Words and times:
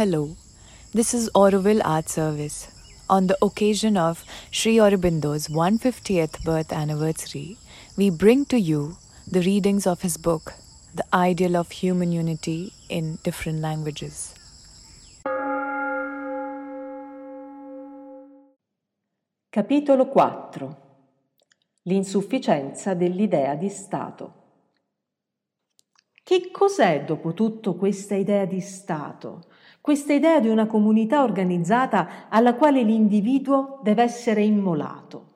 Hello, 0.00 0.34
this 0.94 1.12
is 1.12 1.28
Auroville 1.34 1.82
Art 1.84 2.08
Service. 2.08 2.68
On 3.10 3.26
the 3.26 3.36
occasion 3.42 3.98
of 3.98 4.24
Sri 4.50 4.76
Aurobindo's 4.76 5.48
150th 5.48 6.42
birth 6.42 6.72
anniversary, 6.72 7.58
we 7.98 8.08
bring 8.08 8.46
to 8.46 8.58
you 8.58 8.96
the 9.30 9.42
readings 9.42 9.86
of 9.86 10.00
his 10.00 10.16
book, 10.16 10.54
The 10.94 11.04
Ideal 11.12 11.54
of 11.54 11.70
Human 11.70 12.12
Unity 12.12 12.72
in 12.88 13.18
Different 13.22 13.60
Languages. 13.60 14.32
Capitolo 19.50 20.06
4 20.06 20.76
L'insufficienza 21.82 22.94
dell'idea 22.94 23.54
di 23.54 23.68
Stato. 23.68 24.32
Che 26.22 26.50
cos'è 26.50 27.04
dopo 27.04 27.34
tutto 27.34 27.74
questa 27.74 28.14
idea 28.14 28.46
di 28.46 28.60
Stato? 28.60 29.44
Questa 29.82 30.12
idea 30.12 30.40
di 30.40 30.48
una 30.48 30.66
comunità 30.66 31.22
organizzata 31.22 32.28
alla 32.28 32.54
quale 32.54 32.82
l'individuo 32.82 33.80
deve 33.82 34.02
essere 34.02 34.44
immolato. 34.44 35.28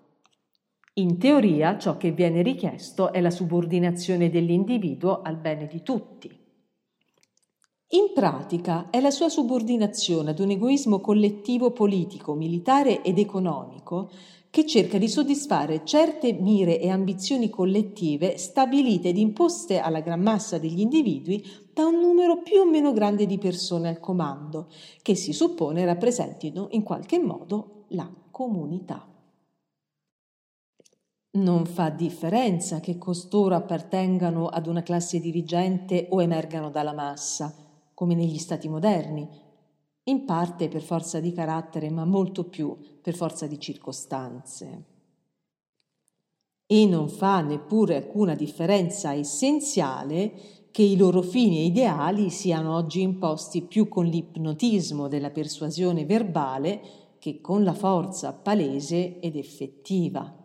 In 0.94 1.18
teoria 1.18 1.78
ciò 1.78 1.96
che 1.96 2.12
viene 2.12 2.42
richiesto 2.42 3.10
è 3.10 3.22
la 3.22 3.30
subordinazione 3.30 4.28
dell'individuo 4.28 5.22
al 5.22 5.36
bene 5.36 5.66
di 5.66 5.82
tutti. 5.82 6.28
In 7.94 8.12
pratica 8.12 8.90
è 8.90 9.00
la 9.00 9.10
sua 9.10 9.30
subordinazione 9.30 10.30
ad 10.30 10.38
un 10.38 10.50
egoismo 10.50 11.00
collettivo 11.00 11.70
politico, 11.70 12.34
militare 12.34 13.02
ed 13.02 13.18
economico 13.18 14.10
che 14.50 14.66
cerca 14.66 14.98
di 14.98 15.08
soddisfare 15.08 15.84
certe 15.84 16.32
mire 16.32 16.78
e 16.78 16.90
ambizioni 16.90 17.48
collettive 17.48 18.36
stabilite 18.36 19.08
ed 19.08 19.16
imposte 19.16 19.78
alla 19.78 20.00
gran 20.00 20.20
massa 20.20 20.58
degli 20.58 20.80
individui 20.80 21.44
da 21.74 21.86
un 21.86 21.98
numero 21.98 22.40
più 22.40 22.60
o 22.60 22.70
meno 22.70 22.92
grande 22.92 23.26
di 23.26 23.36
persone 23.36 23.88
al 23.88 23.98
comando, 23.98 24.68
che 25.02 25.16
si 25.16 25.32
suppone 25.32 25.84
rappresentino 25.84 26.68
in 26.70 26.84
qualche 26.84 27.18
modo 27.18 27.86
la 27.88 28.08
comunità. 28.30 29.04
Non 31.32 31.66
fa 31.66 31.90
differenza 31.90 32.78
che 32.78 32.96
costoro 32.96 33.56
appartengano 33.56 34.46
ad 34.46 34.68
una 34.68 34.84
classe 34.84 35.18
dirigente 35.18 36.06
o 36.10 36.22
emergano 36.22 36.70
dalla 36.70 36.92
massa, 36.92 37.52
come 37.92 38.14
negli 38.14 38.38
stati 38.38 38.68
moderni, 38.68 39.28
in 40.04 40.24
parte 40.24 40.68
per 40.68 40.80
forza 40.80 41.18
di 41.18 41.32
carattere, 41.32 41.90
ma 41.90 42.04
molto 42.04 42.44
più 42.44 42.76
per 43.02 43.16
forza 43.16 43.48
di 43.48 43.58
circostanze. 43.58 44.84
E 46.66 46.86
non 46.86 47.08
fa 47.08 47.40
neppure 47.40 47.96
alcuna 47.96 48.36
differenza 48.36 49.12
essenziale 49.12 50.62
che 50.74 50.82
i 50.82 50.96
loro 50.96 51.22
fini 51.22 51.58
e 51.58 51.66
ideali 51.66 52.30
siano 52.30 52.74
oggi 52.74 53.00
imposti 53.00 53.62
più 53.62 53.86
con 53.86 54.06
l'ipnotismo 54.06 55.06
della 55.06 55.30
persuasione 55.30 56.04
verbale 56.04 56.80
che 57.20 57.40
con 57.40 57.62
la 57.62 57.74
forza 57.74 58.32
palese 58.32 59.20
ed 59.20 59.36
effettiva. 59.36 60.36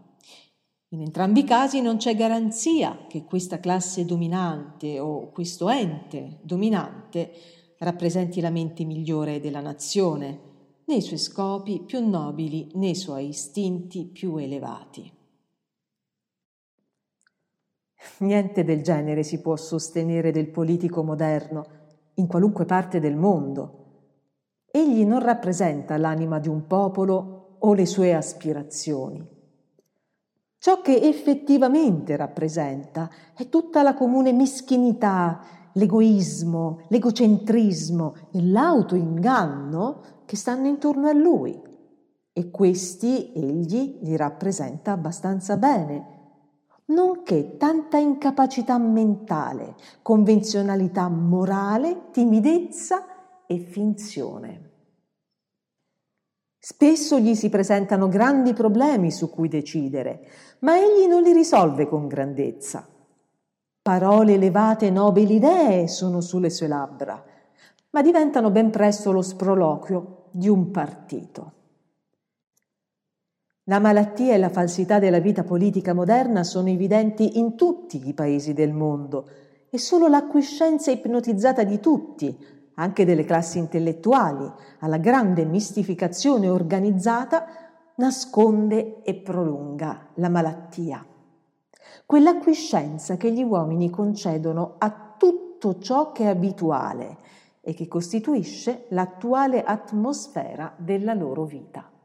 In 0.89 1.01
entrambi 1.01 1.39
i 1.39 1.43
casi 1.45 1.81
non 1.81 1.97
c'è 1.97 2.15
garanzia 2.15 3.07
che 3.07 3.23
questa 3.23 3.59
classe 3.59 4.05
dominante 4.05 4.99
o 4.99 5.31
questo 5.31 5.67
ente 5.67 6.37
dominante 6.43 7.31
rappresenti 7.79 8.39
la 8.39 8.51
mente 8.51 8.85
migliore 8.85 9.39
della 9.39 9.61
nazione, 9.61 10.41
né 10.85 10.93
i 10.93 11.01
suoi 11.01 11.17
scopi 11.17 11.81
più 11.83 12.07
nobili 12.07 12.69
né 12.75 12.89
i 12.89 12.95
suoi 12.95 13.29
istinti 13.29 14.05
più 14.05 14.37
elevati. 14.37 15.11
Niente 18.19 18.63
del 18.63 18.81
genere 18.81 19.23
si 19.23 19.41
può 19.41 19.55
sostenere 19.55 20.31
del 20.31 20.49
politico 20.49 21.03
moderno 21.03 21.65
in 22.15 22.27
qualunque 22.27 22.65
parte 22.65 22.99
del 22.99 23.15
mondo. 23.15 23.75
Egli 24.71 25.05
non 25.05 25.19
rappresenta 25.19 25.97
l'anima 25.97 26.39
di 26.39 26.47
un 26.47 26.67
popolo 26.67 27.57
o 27.59 27.73
le 27.73 27.85
sue 27.85 28.13
aspirazioni. 28.13 29.37
Ciò 30.57 30.81
che 30.81 30.99
effettivamente 31.01 32.15
rappresenta 32.15 33.09
è 33.33 33.47
tutta 33.47 33.81
la 33.81 33.93
comune 33.93 34.33
meschinità, 34.33 35.39
l'egoismo, 35.73 36.81
l'egocentrismo 36.89 38.15
e 38.31 38.43
l'autoinganno 38.43 40.01
che 40.25 40.35
stanno 40.35 40.67
intorno 40.67 41.07
a 41.07 41.13
lui. 41.13 41.59
E 42.33 42.49
questi 42.51 43.31
egli 43.33 43.99
li 44.01 44.15
rappresenta 44.15 44.91
abbastanza 44.91 45.57
bene, 45.57 46.18
nonché 46.89 47.57
tanta 47.57 47.97
incapacità 47.97 48.77
mentale, 48.77 49.75
convenzionalità 50.01 51.07
morale, 51.09 52.09
timidezza 52.11 53.45
e 53.47 53.57
finzione. 53.57 54.67
Spesso 56.57 57.19
gli 57.19 57.35
si 57.35 57.49
presentano 57.49 58.07
grandi 58.07 58.53
problemi 58.53 59.11
su 59.11 59.29
cui 59.29 59.47
decidere, 59.47 60.27
ma 60.59 60.77
egli 60.77 61.07
non 61.07 61.21
li 61.21 61.33
risolve 61.33 61.87
con 61.87 62.07
grandezza 62.07 62.87
Parole 63.89 64.33
elevate 64.33 64.85
e 64.85 64.91
nobili 64.91 65.35
idee 65.35 65.87
sono 65.87 66.21
sulle 66.21 66.51
sue 66.51 66.67
labbra, 66.67 67.23
ma 67.89 68.01
diventano 68.03 68.51
ben 68.51 68.69
presto 68.69 69.11
lo 69.11 69.23
sproloquio 69.23 70.25
di 70.29 70.47
un 70.47 70.69
partito. 70.69 71.53
La 73.69 73.77
malattia 73.77 74.33
e 74.33 74.39
la 74.39 74.49
falsità 74.49 74.97
della 74.97 75.19
vita 75.19 75.43
politica 75.43 75.93
moderna 75.93 76.43
sono 76.43 76.69
evidenti 76.69 77.37
in 77.37 77.55
tutti 77.55 78.01
i 78.03 78.15
paesi 78.15 78.53
del 78.53 78.73
mondo 78.73 79.29
e 79.69 79.77
solo 79.77 80.07
l'acquiescenza 80.07 80.89
ipnotizzata 80.89 81.63
di 81.63 81.79
tutti, 81.79 82.35
anche 82.73 83.05
delle 83.05 83.25
classi 83.25 83.59
intellettuali, 83.59 84.51
alla 84.79 84.97
grande 84.97 85.45
mistificazione 85.45 86.49
organizzata, 86.49 87.45
nasconde 87.97 89.03
e 89.03 89.13
prolunga 89.13 90.07
la 90.15 90.29
malattia 90.29 91.05
quell'acquiescenza 92.09 93.17
che 93.17 93.31
gli 93.31 93.43
uomini 93.43 93.91
concedono 93.91 94.77
a 94.79 95.13
tutto 95.15 95.77
ciò 95.77 96.11
che 96.11 96.23
è 96.23 96.27
abituale 96.27 97.17
e 97.61 97.75
che 97.75 97.87
costituisce 97.87 98.85
l'attuale 98.89 99.63
atmosfera 99.63 100.73
della 100.75 101.13
loro 101.13 101.45
vita. 101.45 101.98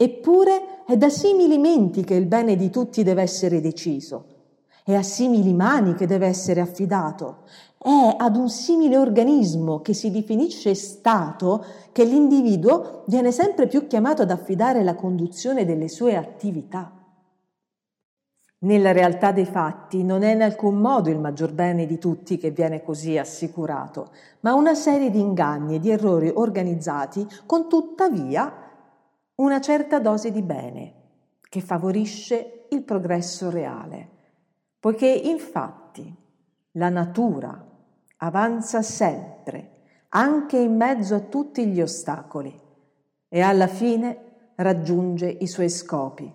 Eppure 0.00 0.84
è 0.86 0.96
da 0.96 1.08
simili 1.08 1.58
menti 1.58 2.04
che 2.04 2.14
il 2.14 2.26
bene 2.26 2.54
di 2.54 2.70
tutti 2.70 3.02
deve 3.02 3.22
essere 3.22 3.60
deciso, 3.60 4.26
è 4.84 4.94
a 4.94 5.02
simili 5.02 5.52
mani 5.52 5.94
che 5.94 6.06
deve 6.06 6.28
essere 6.28 6.60
affidato, 6.60 7.38
è 7.76 8.14
ad 8.16 8.36
un 8.36 8.48
simile 8.48 8.96
organismo 8.96 9.80
che 9.80 9.94
si 9.94 10.12
definisce 10.12 10.76
Stato 10.76 11.64
che 11.90 12.04
l'individuo 12.04 13.02
viene 13.08 13.32
sempre 13.32 13.66
più 13.66 13.88
chiamato 13.88 14.22
ad 14.22 14.30
affidare 14.30 14.84
la 14.84 14.94
conduzione 14.94 15.64
delle 15.64 15.88
sue 15.88 16.14
attività. 16.14 16.92
Nella 18.60 18.92
realtà 18.92 19.32
dei 19.32 19.46
fatti 19.46 20.04
non 20.04 20.22
è 20.22 20.32
in 20.32 20.42
alcun 20.42 20.76
modo 20.76 21.10
il 21.10 21.18
maggior 21.18 21.52
bene 21.52 21.86
di 21.86 21.98
tutti 21.98 22.38
che 22.38 22.52
viene 22.52 22.84
così 22.84 23.18
assicurato, 23.18 24.12
ma 24.40 24.54
una 24.54 24.76
serie 24.76 25.10
di 25.10 25.18
inganni 25.18 25.74
e 25.74 25.80
di 25.80 25.90
errori 25.90 26.30
organizzati 26.32 27.26
con 27.46 27.68
tuttavia 27.68 28.66
una 29.38 29.60
certa 29.60 30.00
dose 30.00 30.32
di 30.32 30.42
bene 30.42 30.94
che 31.48 31.60
favorisce 31.60 32.66
il 32.70 32.82
progresso 32.82 33.50
reale, 33.50 34.08
poiché 34.80 35.08
infatti 35.08 36.12
la 36.72 36.88
natura 36.88 37.66
avanza 38.18 38.82
sempre, 38.82 39.76
anche 40.10 40.58
in 40.58 40.76
mezzo 40.76 41.14
a 41.14 41.20
tutti 41.20 41.66
gli 41.66 41.80
ostacoli, 41.80 42.66
e 43.28 43.40
alla 43.40 43.68
fine 43.68 44.52
raggiunge 44.56 45.28
i 45.28 45.46
suoi 45.46 45.70
scopi, 45.70 46.32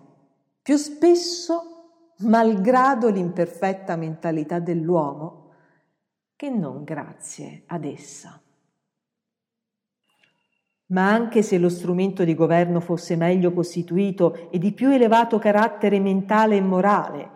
più 0.62 0.76
spesso 0.76 2.12
malgrado 2.18 3.10
l'imperfetta 3.10 3.96
mentalità 3.96 4.60
dell'uomo, 4.60 5.50
che 6.36 6.48
non 6.48 6.84
grazie 6.84 7.64
ad 7.66 7.84
essa. 7.84 8.40
Ma 10.86 11.10
anche 11.10 11.42
se 11.42 11.58
lo 11.58 11.68
strumento 11.68 12.24
di 12.24 12.34
governo 12.34 12.80
fosse 12.80 13.16
meglio 13.16 13.52
costituito 13.52 14.50
e 14.50 14.58
di 14.58 14.72
più 14.72 14.90
elevato 14.90 15.38
carattere 15.38 15.98
mentale 15.98 16.56
e 16.56 16.60
morale, 16.60 17.30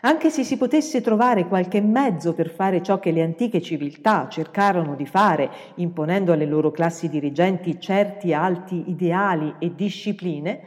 anche 0.00 0.30
se 0.30 0.42
si 0.42 0.56
potesse 0.56 1.00
trovare 1.00 1.46
qualche 1.46 1.80
mezzo 1.80 2.34
per 2.34 2.50
fare 2.50 2.82
ciò 2.82 2.98
che 2.98 3.10
le 3.10 3.22
antiche 3.22 3.60
civiltà 3.62 4.28
cercarono 4.28 4.94
di 4.96 5.06
fare, 5.06 5.50
imponendo 5.76 6.32
alle 6.32 6.46
loro 6.46 6.70
classi 6.70 7.08
dirigenti 7.08 7.80
certi 7.80 8.32
alti 8.32 8.90
ideali 8.90 9.54
e 9.58 9.74
discipline, 9.74 10.60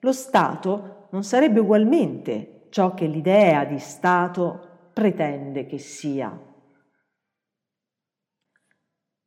lo 0.00 0.12
Stato 0.12 1.08
non 1.10 1.24
sarebbe 1.24 1.60
ugualmente 1.60 2.66
ciò 2.70 2.94
che 2.94 3.06
l'idea 3.06 3.64
di 3.64 3.78
Stato 3.78 4.90
pretende 4.92 5.66
che 5.66 5.78
sia. 5.78 6.38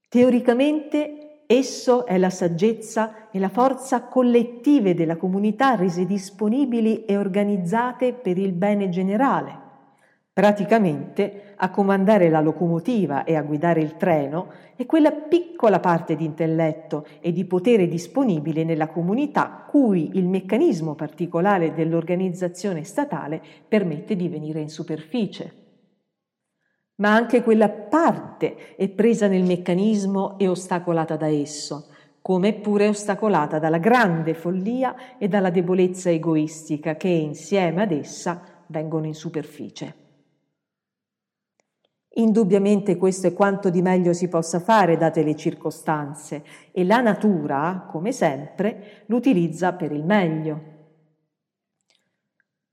Teoricamente 0.07 1.20
esso 1.57 2.05
è 2.05 2.17
la 2.17 2.29
saggezza 2.29 3.29
e 3.31 3.39
la 3.39 3.49
forza 3.49 4.03
collettive 4.03 4.93
della 4.93 5.17
comunità 5.17 5.75
rese 5.75 6.05
disponibili 6.05 7.05
e 7.05 7.17
organizzate 7.17 8.13
per 8.13 8.37
il 8.37 8.51
bene 8.53 8.89
generale, 8.89 9.69
Praticamente 10.33 11.55
a 11.57 11.69
comandare 11.69 12.29
la 12.29 12.39
locomotiva 12.39 13.25
e 13.25 13.35
a 13.35 13.41
guidare 13.41 13.81
il 13.81 13.97
treno 13.97 14.47
è 14.77 14.85
quella 14.85 15.11
piccola 15.11 15.81
parte 15.81 16.15
di 16.15 16.23
intelletto 16.23 17.05
e 17.19 17.33
di 17.33 17.43
potere 17.43 17.89
disponibile 17.89 18.63
nella 18.63 18.87
comunità 18.87 19.65
cui 19.69 20.11
il 20.13 20.29
meccanismo 20.29 20.95
particolare 20.95 21.73
dell'organizzazione 21.73 22.85
statale 22.85 23.41
permette 23.67 24.15
di 24.15 24.29
venire 24.29 24.61
in 24.61 24.69
superficie. 24.69 25.60
Ma 27.01 27.15
anche 27.15 27.41
quella 27.41 27.67
parte 27.67 28.75
è 28.75 28.87
presa 28.87 29.27
nel 29.27 29.43
meccanismo 29.43 30.37
e 30.37 30.47
ostacolata 30.47 31.15
da 31.15 31.25
esso, 31.25 31.87
come 32.21 32.53
pure 32.53 32.87
ostacolata 32.87 33.57
dalla 33.57 33.79
grande 33.79 34.35
follia 34.35 35.17
e 35.17 35.27
dalla 35.27 35.49
debolezza 35.49 36.11
egoistica 36.11 36.95
che 36.97 37.07
insieme 37.07 37.81
ad 37.81 37.91
essa 37.91 38.43
vengono 38.67 39.07
in 39.07 39.15
superficie. 39.15 39.95
Indubbiamente 42.15 42.97
questo 42.97 43.25
è 43.25 43.33
quanto 43.33 43.71
di 43.71 43.81
meglio 43.81 44.13
si 44.13 44.27
possa 44.27 44.59
fare 44.59 44.95
date 44.95 45.23
le 45.23 45.35
circostanze 45.35 46.43
e 46.71 46.83
la 46.85 47.01
natura, 47.01 47.87
come 47.89 48.11
sempre, 48.11 49.03
l'utilizza 49.07 49.73
per 49.73 49.91
il 49.91 50.03
meglio. 50.03 50.70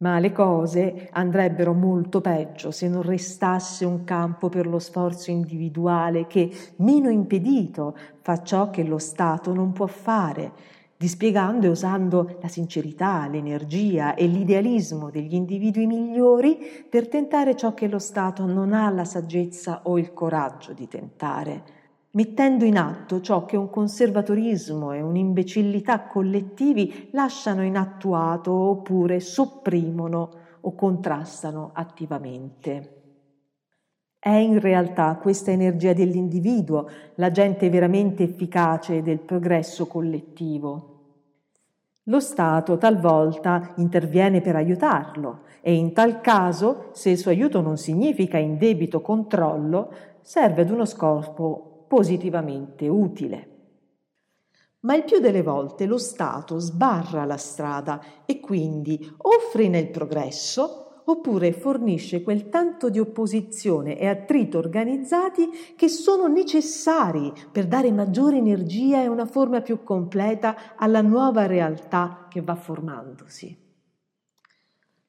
Ma 0.00 0.20
le 0.20 0.30
cose 0.30 1.08
andrebbero 1.10 1.72
molto 1.72 2.20
peggio 2.20 2.70
se 2.70 2.88
non 2.88 3.02
restasse 3.02 3.84
un 3.84 4.04
campo 4.04 4.48
per 4.48 4.68
lo 4.68 4.78
sforzo 4.78 5.32
individuale 5.32 6.28
che, 6.28 6.52
meno 6.76 7.10
impedito, 7.10 7.96
fa 8.20 8.40
ciò 8.44 8.70
che 8.70 8.84
lo 8.84 8.98
Stato 8.98 9.52
non 9.52 9.72
può 9.72 9.88
fare, 9.88 10.52
dispiegando 10.96 11.66
e 11.66 11.70
usando 11.70 12.38
la 12.40 12.46
sincerità, 12.46 13.26
l'energia 13.26 14.14
e 14.14 14.28
l'idealismo 14.28 15.10
degli 15.10 15.34
individui 15.34 15.86
migliori 15.86 16.86
per 16.88 17.08
tentare 17.08 17.56
ciò 17.56 17.74
che 17.74 17.88
lo 17.88 17.98
Stato 17.98 18.46
non 18.46 18.72
ha 18.72 18.88
la 18.90 19.04
saggezza 19.04 19.80
o 19.82 19.98
il 19.98 20.12
coraggio 20.12 20.74
di 20.74 20.86
tentare, 20.86 21.77
mettendo 22.12 22.64
in 22.64 22.78
atto 22.78 23.20
ciò 23.20 23.44
che 23.44 23.56
un 23.56 23.68
conservatorismo 23.68 24.92
e 24.92 25.02
un'imbecillità 25.02 26.02
collettivi 26.06 27.08
lasciano 27.12 27.62
inattuato 27.62 28.52
oppure 28.52 29.20
sopprimono 29.20 30.30
o 30.60 30.74
contrastano 30.74 31.70
attivamente. 31.74 32.94
È 34.18 34.30
in 34.30 34.58
realtà 34.58 35.16
questa 35.16 35.52
energia 35.52 35.92
dell'individuo 35.92 36.88
l'agente 37.14 37.70
veramente 37.70 38.24
efficace 38.24 39.02
del 39.02 39.20
progresso 39.20 39.86
collettivo. 39.86 40.94
Lo 42.04 42.20
Stato 42.20 42.78
talvolta 42.78 43.74
interviene 43.76 44.40
per 44.40 44.56
aiutarlo 44.56 45.42
e 45.60 45.74
in 45.74 45.92
tal 45.92 46.20
caso, 46.20 46.88
se 46.92 47.10
il 47.10 47.18
suo 47.18 47.30
aiuto 47.30 47.60
non 47.60 47.76
significa 47.76 48.38
indebito 48.38 49.00
controllo, 49.00 49.92
serve 50.20 50.62
ad 50.62 50.70
uno 50.70 50.84
scopo 50.84 51.67
positivamente 51.88 52.86
utile. 52.86 53.56
Ma 54.80 54.94
il 54.94 55.02
più 55.02 55.18
delle 55.18 55.42
volte 55.42 55.86
lo 55.86 55.98
Stato 55.98 56.58
sbarra 56.58 57.24
la 57.24 57.36
strada 57.36 58.00
e 58.24 58.38
quindi 58.38 59.12
o 59.16 59.30
frena 59.50 59.78
il 59.78 59.90
progresso 59.90 61.02
oppure 61.08 61.52
fornisce 61.52 62.22
quel 62.22 62.48
tanto 62.48 62.90
di 62.90 62.98
opposizione 62.98 63.98
e 63.98 64.06
attrito 64.06 64.58
organizzati 64.58 65.48
che 65.74 65.88
sono 65.88 66.26
necessari 66.26 67.32
per 67.50 67.66
dare 67.66 67.90
maggiore 67.90 68.36
energia 68.36 69.02
e 69.02 69.08
una 69.08 69.26
forma 69.26 69.62
più 69.62 69.82
completa 69.82 70.76
alla 70.76 71.00
nuova 71.00 71.46
realtà 71.46 72.26
che 72.28 72.42
va 72.42 72.54
formandosi. 72.54 73.67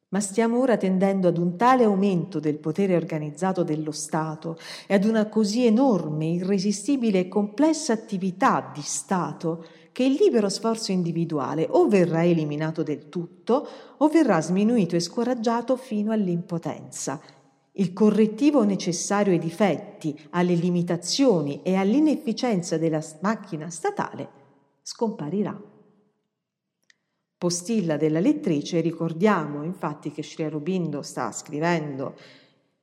Ma 0.09 0.19
stiamo 0.21 0.59
ora 0.59 0.75
tendendo 0.75 1.27
ad 1.27 1.37
un 1.37 1.55
tale 1.55 1.83
aumento 1.83 2.39
del 2.39 2.57
potere 2.57 2.95
organizzato 2.95 3.63
dello 3.63 3.91
Stato 3.91 4.57
e 4.87 4.95
ad 4.95 5.05
una 5.05 5.27
così 5.27 5.65
enorme, 5.67 6.25
irresistibile 6.25 7.19
e 7.19 7.27
complessa 7.27 7.93
attività 7.93 8.71
di 8.73 8.81
Stato 8.81 9.65
che 9.91 10.03
il 10.03 10.13
libero 10.13 10.49
sforzo 10.49 10.91
individuale 10.91 11.67
o 11.69 11.87
verrà 11.87 12.25
eliminato 12.25 12.81
del 12.81 13.07
tutto 13.07 13.67
o 13.97 14.07
verrà 14.07 14.41
sminuito 14.41 14.95
e 14.95 14.99
scoraggiato 14.99 15.75
fino 15.75 16.11
all'impotenza. 16.11 17.21
Il 17.73 17.93
correttivo 17.93 18.63
necessario 18.63 19.31
ai 19.31 19.39
difetti, 19.39 20.19
alle 20.31 20.55
limitazioni 20.55 21.61
e 21.61 21.75
all'inefficienza 21.75 22.77
della 22.77 23.03
macchina 23.21 23.69
statale 23.69 24.37
scomparirà. 24.81 25.68
Postilla 27.39 27.95
della 27.95 28.19
lettrice, 28.19 28.81
ricordiamo 28.81 29.63
infatti 29.63 30.11
che 30.11 30.23
Sri 30.23 30.43
Aurobindo 30.43 31.01
sta 31.01 31.31
scrivendo 31.31 32.17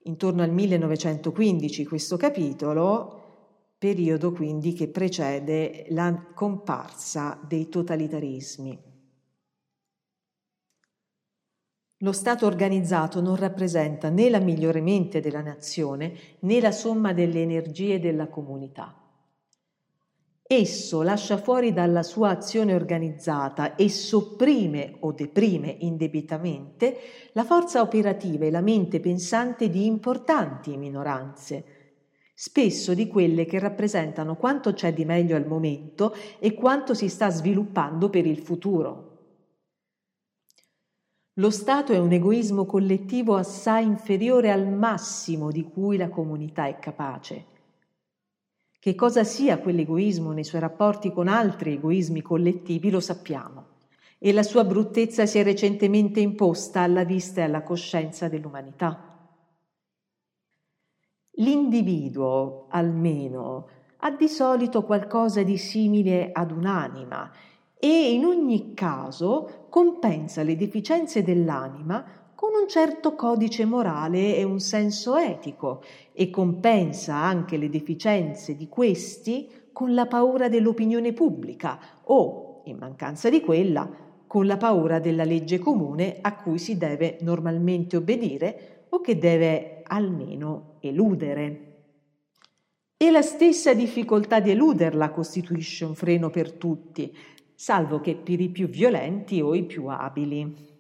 intorno 0.05 0.43
al 0.43 0.51
1915 0.51 1.85
questo 1.85 2.17
capitolo, 2.17 3.75
periodo 3.77 4.33
quindi 4.33 4.73
che 4.73 4.89
precede 4.89 5.85
la 5.91 6.31
comparsa 6.33 7.39
dei 7.47 7.69
totalitarismi. 7.69 8.83
Lo 11.99 12.13
Stato 12.13 12.47
organizzato 12.47 13.21
non 13.21 13.37
rappresenta 13.37 14.09
né 14.09 14.31
la 14.31 14.41
migliore 14.41 14.81
mente 14.81 15.21
della 15.21 15.43
nazione 15.43 16.15
né 16.41 16.61
la 16.61 16.73
somma 16.73 17.13
delle 17.13 17.43
energie 17.43 18.01
della 18.01 18.29
comunità. 18.29 19.06
Esso 20.49 21.03
lascia 21.03 21.39
fuori 21.39 21.73
dalla 21.73 22.05
sua 22.05 22.29
azione 22.29 22.73
organizzata 22.73 23.75
e 23.75 23.89
sopprime 23.89 24.95
o 25.01 25.11
deprime 25.11 25.77
indebitamente 25.81 26.97
la 27.33 27.43
forza 27.43 27.81
operativa 27.81 28.45
e 28.45 28.53
la 28.53 28.61
mente 28.61 29.01
pensante 29.01 29.69
di 29.69 29.87
importanti 29.87 30.77
minoranze, 30.77 31.65
spesso 32.33 32.95
di 32.95 33.09
quelle 33.09 33.45
che 33.45 33.59
rappresentano 33.59 34.37
quanto 34.37 34.73
c'è 34.73 34.93
di 34.93 35.05
meglio 35.05 35.35
al 35.35 35.49
momento 35.49 36.15
e 36.39 36.55
quanto 36.55 36.95
si 36.95 37.09
sta 37.09 37.29
sviluppando 37.29 38.09
per 38.09 38.25
il 38.25 38.39
futuro. 38.39 39.15
Lo 41.39 41.51
Stato 41.51 41.93
è 41.93 41.99
un 41.99 42.13
egoismo 42.13 42.67
collettivo 42.67 43.35
assai 43.35 43.85
inferiore 43.85 44.53
al 44.53 44.69
massimo 44.69 45.51
di 45.51 45.65
cui 45.65 45.97
la 45.97 46.09
comunità 46.09 46.67
è 46.67 46.79
capace. 46.79 47.56
Che 48.87 48.95
cosa 48.95 49.25
sia 49.25 49.59
quell'egoismo 49.59 50.31
nei 50.31 50.45
suoi 50.45 50.61
rapporti 50.61 51.11
con 51.11 51.27
altri 51.27 51.73
egoismi 51.73 52.23
collettivi 52.23 52.89
lo 52.89 53.01
sappiamo 53.01 53.65
e 54.17 54.33
la 54.33 54.45
sua 54.45 54.63
bruttezza 54.63 55.27
si 55.27 55.41
è 55.41 55.43
recentemente 55.43 56.21
imposta 56.21 56.83
alla 56.83 57.03
vista 57.03 57.41
e 57.41 57.45
alla 57.47 57.65
coscienza 57.65 58.29
dell'umanità. 58.29 59.19
L'individuo, 61.33 62.67
almeno, 62.69 63.69
ha 63.97 64.13
di 64.13 64.29
solito 64.29 64.85
qualcosa 64.85 65.43
di 65.43 65.59
simile 65.59 66.31
ad 66.31 66.53
un'anima 66.53 67.33
e 67.77 68.13
in 68.13 68.25
ogni 68.25 68.73
caso 68.73 69.67
compensa 69.69 70.45
le 70.45 70.55
deficienze 70.55 71.25
dell'anima 71.25 72.05
con 72.37 72.51
un 72.53 72.69
certo 72.69 73.15
codice 73.15 73.65
morale 73.65 74.37
e 74.37 74.45
un 74.45 74.61
senso 74.61 75.17
etico 75.17 75.83
e 76.13 76.29
compensa 76.29 77.15
anche 77.15 77.57
le 77.57 77.71
deficienze 77.71 78.57
di 78.57 78.69
questi 78.69 79.49
con 79.73 79.95
la 79.95 80.07
paura 80.07 80.51
dell'opinione 80.51 81.15
pubblica 81.15 81.79
o, 82.05 82.61
in 82.67 82.77
mancanza 82.77 83.31
di 83.31 83.41
quella, 83.41 83.89
con 84.27 84.45
la 84.45 84.59
paura 84.59 84.99
della 84.99 85.25
legge 85.25 85.59
comune 85.59 86.19
a 86.21 86.37
cui 86.37 86.59
si 86.59 86.77
deve 86.77 87.17
normalmente 87.23 87.97
obbedire 87.97 88.85
o 88.91 89.01
che 89.01 89.17
deve 89.17 89.81
almeno 89.85 90.77
eludere. 90.81 91.63
E 92.99 93.11
la 93.11 93.23
stessa 93.23 93.73
difficoltà 93.73 94.41
di 94.41 94.51
eluderla 94.51 95.11
costituisce 95.11 95.87
un 95.87 95.95
freno 95.95 96.29
per 96.29 96.53
tutti, 96.53 97.17
salvo 97.55 98.01
che 98.01 98.15
per 98.15 98.41
i 98.41 98.51
più 98.51 98.69
violenti 98.69 99.41
o 99.41 99.55
i 99.55 99.65
più 99.65 99.87
abili. 99.87 100.76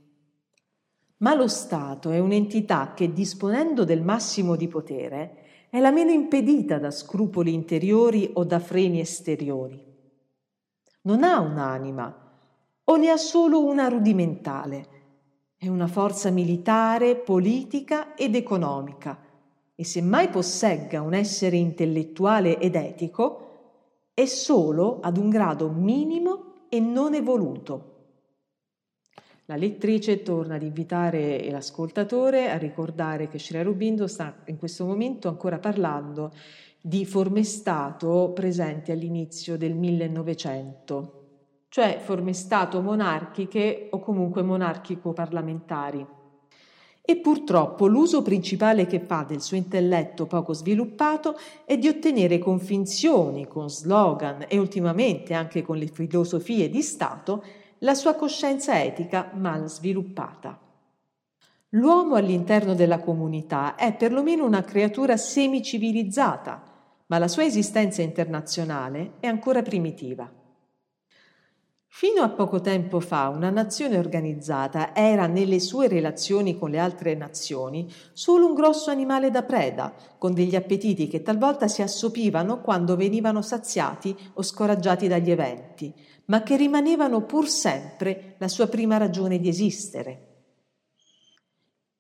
Ma 1.19 1.35
lo 1.35 1.49
Stato 1.49 2.11
è 2.11 2.19
un'entità 2.19 2.93
che, 2.95 3.13
disponendo 3.13 3.85
del 3.85 4.03
massimo 4.03 4.55
di 4.55 4.69
potere, 4.69 5.45
è 5.71 5.81
la 5.81 5.91
meno 5.91 6.11
impedita 6.11 6.79
da 6.79 6.91
scrupoli 6.91 7.55
interiori 7.55 8.31
o 8.35 8.45
da 8.45 8.59
freni 8.59 9.01
esteriori. 9.01 9.83
Non 11.03 11.23
ha 11.23 11.41
un'anima, 11.41 12.33
o 12.85 12.97
ne 12.97 13.09
ha 13.09 13.17
solo 13.17 13.65
una 13.65 13.89
rudimentale. 13.89 14.89
È 15.57 15.69
una 15.69 15.87
forza 15.87 16.31
militare, 16.31 17.17
politica 17.17 18.15
ed 18.15 18.35
economica, 18.35 19.19
e 19.75 19.85
se 19.85 20.03
mai 20.03 20.29
possegga 20.29 21.01
un 21.01 21.15
essere 21.15 21.57
intellettuale 21.57 22.59
ed 22.59 22.75
etico, 22.75 24.11
è 24.13 24.27
solo 24.27 25.01
ad 25.01 25.17
un 25.17 25.31
grado 25.31 25.71
minimo 25.71 26.67
e 26.69 26.79
non 26.79 27.15
evoluto. 27.15 27.96
La 29.49 29.55
lettrice 29.55 30.25
torna 30.25 30.57
ad 30.57 30.63
invitare 30.63 31.49
l'ascoltatore 31.53 32.51
a 32.51 32.59
ricordare 32.59 33.29
che 33.29 33.39
Sri 33.39 33.59
Aurobindo 33.59 34.09
sta 34.09 34.43
in 34.47 34.57
questo 34.57 34.85
momento 34.85 35.29
ancora 35.29 35.61
parlando 35.61 36.33
di 36.81 37.07
forme 37.07 37.45
Stato 37.45 38.33
presenti 38.35 38.91
all'inizio 38.91 39.57
del 39.57 39.75
1900, 39.75 41.23
cioè 41.69 42.01
forme 42.03 42.33
Stato 42.33 42.81
monarchiche 42.81 43.87
o 43.93 44.01
comunque 44.01 44.43
monarchico-parlamentari. 44.43 46.05
E 47.03 47.17
purtroppo 47.19 47.87
l'uso 47.87 48.23
principale 48.23 48.87
che 48.87 48.99
fa 48.99 49.23
del 49.23 49.41
suo 49.41 49.57
intelletto 49.57 50.27
poco 50.27 50.55
sviluppato 50.55 51.37
è 51.65 51.79
di 51.79 51.87
ottenere 51.87 52.41
con 52.41 52.59
finzioni, 52.59 53.47
con 53.47 53.71
slogan 53.71 54.45
e 54.49 54.59
ultimamente 54.59 55.35
anche 55.35 55.63
con 55.63 55.77
le 55.77 55.87
filosofie 55.87 56.69
di 56.69 56.83
Stato 56.83 57.45
la 57.81 57.95
sua 57.95 58.15
coscienza 58.15 58.83
etica 58.83 59.31
mal 59.35 59.69
sviluppata. 59.69 60.59
L'uomo 61.71 62.15
all'interno 62.15 62.75
della 62.75 63.01
comunità 63.01 63.75
è 63.75 63.95
perlomeno 63.95 64.47
una 64.47 64.63
creatura 64.63 65.17
semicivilizzata, 65.17 66.63
ma 67.07 67.19
la 67.19 67.29
sua 67.29 67.45
esistenza 67.45 68.03
internazionale 68.03 69.15
è 69.21 69.27
ancora 69.27 69.63
primitiva. 69.63 70.31
Fino 71.99 72.23
a 72.23 72.29
poco 72.29 72.61
tempo 72.61 73.01
fa 73.01 73.29
una 73.29 73.49
nazione 73.49 73.97
organizzata 73.97 74.95
era 74.95 75.27
nelle 75.27 75.59
sue 75.61 75.89
relazioni 75.89 76.59
con 76.59 76.69
le 76.69 76.79
altre 76.79 77.15
nazioni 77.15 77.91
solo 78.13 78.47
un 78.47 78.55
grosso 78.55 78.91
animale 78.91 79.31
da 79.31 79.43
preda, 79.43 79.95
con 80.19 80.35
degli 80.35 80.55
appetiti 80.55 81.09
che 81.09 81.23
talvolta 81.23 81.69
si 81.69 81.81
assopivano 81.81 82.61
quando 82.61 82.97
venivano 82.97 83.41
saziati 83.41 84.15
o 84.35 84.43
scoraggiati 84.43 85.09
dagli 85.09 85.31
eventi, 85.31 85.95
ma 86.27 86.43
che 86.43 86.57
rimanevano 86.57 87.23
pur 87.23 87.49
sempre 87.49 88.35
la 88.39 88.49
sua 88.49 88.69
prima 88.69 88.97
ragione 88.97 89.39
di 89.39 89.49
esistere. 89.49 90.23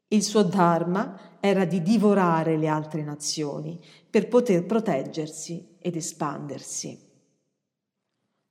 Il 0.09 0.23
suo 0.23 0.42
dharma 0.42 1.38
era 1.40 1.64
di 1.64 1.83
divorare 1.83 2.56
le 2.56 2.68
altre 2.68 3.02
nazioni 3.02 3.80
per 4.09 4.28
poter 4.28 4.64
proteggersi 4.64 5.76
ed 5.78 5.97
espandersi. 5.97 7.04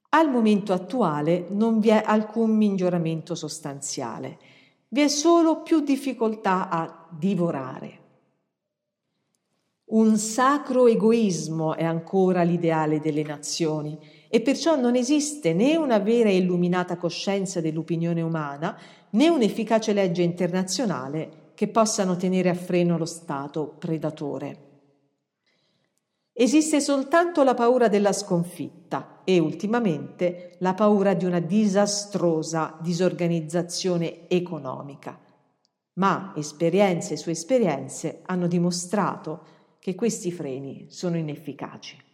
Al 0.09 0.29
momento 0.29 0.73
attuale 0.73 1.47
non 1.49 1.79
vi 1.79 1.89
è 1.89 2.01
alcun 2.05 2.51
miglioramento 2.55 3.35
sostanziale, 3.35 4.37
vi 4.89 5.01
è 5.01 5.07
solo 5.07 5.61
più 5.61 5.81
difficoltà 5.81 6.69
a 6.69 7.07
divorare. 7.09 8.03
Un 9.85 10.17
sacro 10.17 10.87
egoismo 10.87 11.75
è 11.75 11.83
ancora 11.83 12.43
l'ideale 12.43 12.99
delle 12.99 13.23
nazioni 13.23 13.99
e 14.35 14.41
perciò 14.41 14.75
non 14.75 14.97
esiste 14.97 15.53
né 15.53 15.77
una 15.77 15.97
vera 15.97 16.27
e 16.27 16.35
illuminata 16.35 16.97
coscienza 16.97 17.61
dell'opinione 17.61 18.21
umana 18.21 18.77
né 19.11 19.29
un'efficace 19.29 19.93
legge 19.93 20.23
internazionale 20.23 21.51
che 21.53 21.69
possano 21.69 22.17
tenere 22.17 22.49
a 22.49 22.53
freno 22.53 22.97
lo 22.97 23.05
Stato 23.05 23.75
predatore. 23.79 24.63
Esiste 26.33 26.81
soltanto 26.81 27.43
la 27.43 27.53
paura 27.53 27.87
della 27.87 28.11
sconfitta 28.11 29.21
e 29.23 29.39
ultimamente 29.39 30.57
la 30.59 30.73
paura 30.73 31.13
di 31.13 31.23
una 31.23 31.39
disastrosa 31.39 32.77
disorganizzazione 32.81 34.27
economica. 34.27 35.17
Ma 35.93 36.33
esperienze 36.35 37.15
su 37.15 37.29
esperienze 37.29 38.19
hanno 38.25 38.47
dimostrato 38.47 39.45
che 39.79 39.95
questi 39.95 40.29
freni 40.29 40.87
sono 40.89 41.15
inefficaci. 41.15 42.04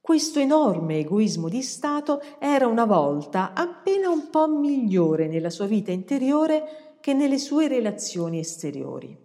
Questo 0.00 0.38
enorme 0.40 0.98
egoismo 0.98 1.48
di 1.48 1.62
Stato 1.62 2.22
era 2.38 2.66
una 2.66 2.86
volta 2.86 3.52
appena 3.52 4.08
un 4.08 4.30
po' 4.30 4.48
migliore 4.48 5.28
nella 5.28 5.50
sua 5.50 5.66
vita 5.66 5.92
interiore 5.92 6.96
che 7.00 7.12
nelle 7.12 7.38
sue 7.38 7.68
relazioni 7.68 8.38
esteriori. 8.38 9.16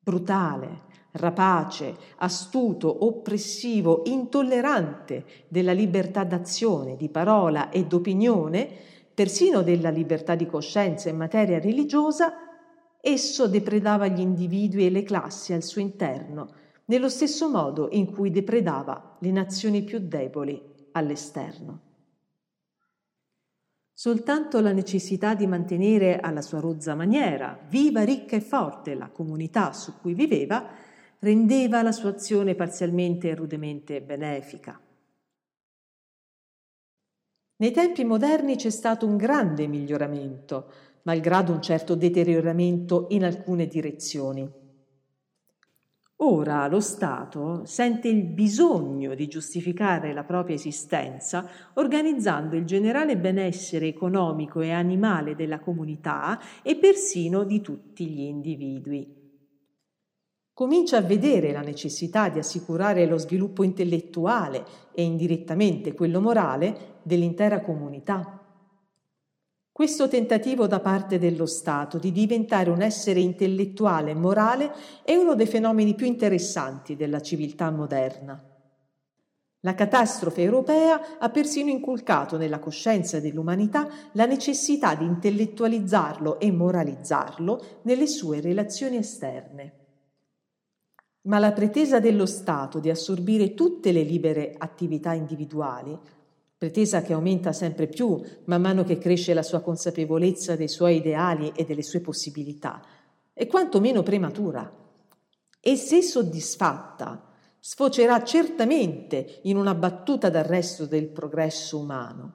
Brutale, 0.00 0.82
rapace, 1.12 1.96
astuto, 2.16 3.04
oppressivo, 3.04 4.02
intollerante 4.06 5.24
della 5.48 5.72
libertà 5.72 6.24
d'azione, 6.24 6.96
di 6.96 7.08
parola 7.08 7.70
e 7.70 7.84
d'opinione, 7.84 8.68
persino 9.14 9.62
della 9.62 9.90
libertà 9.90 10.34
di 10.34 10.46
coscienza 10.46 11.08
in 11.08 11.16
materia 11.16 11.60
religiosa, 11.60 12.32
esso 13.00 13.46
depredava 13.46 14.08
gli 14.08 14.20
individui 14.20 14.86
e 14.86 14.90
le 14.90 15.02
classi 15.04 15.52
al 15.52 15.62
suo 15.62 15.80
interno, 15.80 16.52
nello 16.88 17.08
stesso 17.08 17.48
modo 17.50 17.88
in 17.92 18.10
cui 18.12 18.30
depredava 18.30 19.16
le 19.20 19.30
nazioni 19.30 19.82
più 19.82 19.98
deboli 19.98 20.60
all'esterno. 20.92 21.80
Soltanto 23.92 24.60
la 24.60 24.72
necessità 24.72 25.34
di 25.34 25.46
mantenere 25.46 26.18
alla 26.20 26.40
sua 26.40 26.60
rozza 26.60 26.94
maniera, 26.94 27.58
viva, 27.68 28.04
ricca 28.04 28.36
e 28.36 28.40
forte, 28.40 28.94
la 28.94 29.08
comunità 29.08 29.72
su 29.72 29.98
cui 30.00 30.14
viveva, 30.14 30.66
rendeva 31.18 31.82
la 31.82 31.92
sua 31.92 32.10
azione 32.10 32.54
parzialmente 32.54 33.28
e 33.28 33.34
rudemente 33.34 34.00
benefica. 34.00 34.80
Nei 37.56 37.72
tempi 37.72 38.04
moderni 38.04 38.54
c'è 38.54 38.70
stato 38.70 39.04
un 39.04 39.16
grande 39.16 39.66
miglioramento, 39.66 40.72
malgrado 41.02 41.52
un 41.52 41.60
certo 41.60 41.96
deterioramento 41.96 43.06
in 43.10 43.24
alcune 43.24 43.66
direzioni. 43.66 44.67
Ora 46.20 46.66
lo 46.66 46.80
Stato 46.80 47.64
sente 47.64 48.08
il 48.08 48.24
bisogno 48.24 49.14
di 49.14 49.28
giustificare 49.28 50.12
la 50.12 50.24
propria 50.24 50.56
esistenza 50.56 51.48
organizzando 51.74 52.56
il 52.56 52.64
generale 52.64 53.16
benessere 53.16 53.86
economico 53.86 54.60
e 54.60 54.72
animale 54.72 55.36
della 55.36 55.60
comunità 55.60 56.40
e 56.62 56.74
persino 56.74 57.44
di 57.44 57.60
tutti 57.60 58.06
gli 58.08 58.22
individui. 58.22 59.14
Comincia 60.52 60.96
a 60.96 61.02
vedere 61.02 61.52
la 61.52 61.60
necessità 61.60 62.28
di 62.28 62.40
assicurare 62.40 63.06
lo 63.06 63.16
sviluppo 63.16 63.62
intellettuale 63.62 64.64
e 64.92 65.04
indirettamente 65.04 65.94
quello 65.94 66.20
morale 66.20 66.96
dell'intera 67.04 67.60
comunità. 67.60 68.37
Questo 69.78 70.08
tentativo 70.08 70.66
da 70.66 70.80
parte 70.80 71.20
dello 71.20 71.46
Stato 71.46 71.98
di 71.98 72.10
diventare 72.10 72.68
un 72.68 72.82
essere 72.82 73.20
intellettuale 73.20 74.10
e 74.10 74.14
morale 74.14 74.72
è 75.04 75.14
uno 75.14 75.36
dei 75.36 75.46
fenomeni 75.46 75.94
più 75.94 76.04
interessanti 76.04 76.96
della 76.96 77.20
civiltà 77.20 77.70
moderna. 77.70 78.42
La 79.60 79.74
catastrofe 79.76 80.42
europea 80.42 81.18
ha 81.20 81.28
persino 81.28 81.70
inculcato 81.70 82.36
nella 82.36 82.58
coscienza 82.58 83.20
dell'umanità 83.20 83.88
la 84.14 84.26
necessità 84.26 84.96
di 84.96 85.04
intellettualizzarlo 85.04 86.40
e 86.40 86.50
moralizzarlo 86.50 87.78
nelle 87.82 88.08
sue 88.08 88.40
relazioni 88.40 88.96
esterne. 88.96 89.74
Ma 91.28 91.38
la 91.38 91.52
pretesa 91.52 92.00
dello 92.00 92.26
Stato 92.26 92.80
di 92.80 92.90
assorbire 92.90 93.54
tutte 93.54 93.92
le 93.92 94.02
libere 94.02 94.56
attività 94.58 95.12
individuali 95.12 95.96
pretesa 96.58 97.02
che 97.02 97.12
aumenta 97.12 97.52
sempre 97.52 97.86
più 97.86 98.20
man 98.46 98.60
mano 98.60 98.82
che 98.82 98.98
cresce 98.98 99.32
la 99.32 99.44
sua 99.44 99.60
consapevolezza 99.60 100.56
dei 100.56 100.66
suoi 100.66 100.96
ideali 100.96 101.52
e 101.54 101.64
delle 101.64 101.82
sue 101.82 102.00
possibilità, 102.00 102.82
è 103.32 103.46
quanto 103.46 103.78
meno 103.80 104.02
prematura. 104.02 104.70
E 105.60 105.76
se 105.76 106.02
soddisfatta, 106.02 107.28
sfocerà 107.60 108.24
certamente 108.24 109.38
in 109.42 109.56
una 109.56 109.74
battuta 109.74 110.28
d'arresto 110.30 110.86
del 110.86 111.08
progresso 111.08 111.78
umano, 111.78 112.32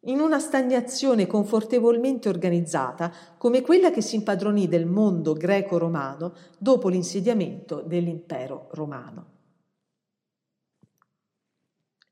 in 0.00 0.20
una 0.20 0.38
stagnazione 0.38 1.26
confortevolmente 1.26 2.28
organizzata 2.28 3.10
come 3.38 3.62
quella 3.62 3.90
che 3.90 4.02
si 4.02 4.16
impadronì 4.16 4.68
del 4.68 4.84
mondo 4.84 5.32
greco-romano 5.32 6.34
dopo 6.58 6.88
l'insediamento 6.88 7.82
dell'impero 7.86 8.68
romano. 8.72 9.33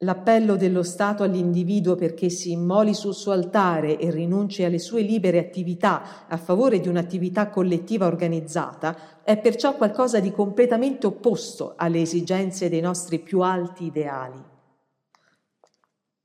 L'appello 0.03 0.57
dello 0.57 0.83
Stato 0.83 1.23
all'individuo 1.23 1.95
perché 1.95 2.29
si 2.29 2.51
immoli 2.51 2.93
sul 2.93 3.15
suo 3.15 3.31
altare 3.31 3.99
e 3.99 4.11
rinunci 4.11 4.65
alle 4.65 4.81
sue 4.81 5.01
libere 5.03 5.39
attività 5.39 6.27
a 6.27 6.37
favore 6.37 6.81
di 6.81 6.89
un'attività 6.89 7.51
collettiva 7.51 8.07
organizzata 8.07 9.23
è 9.23 9.39
perciò 9.39 9.77
qualcosa 9.77 10.19
di 10.19 10.33
completamente 10.33 11.07
opposto 11.07 11.75
alle 11.77 12.01
esigenze 12.01 12.69
dei 12.69 12.81
nostri 12.81 13.21
più 13.21 13.43
alti 13.43 13.85
ideali. 13.85 14.43